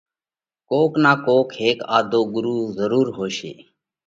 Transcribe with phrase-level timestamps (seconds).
[0.69, 3.53] ڪوڪ نا ڪوڪ ھيڪ آڌو ڳرُو ضرُور ھوشي۔